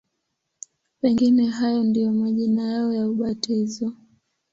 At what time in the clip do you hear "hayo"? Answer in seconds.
1.47-1.83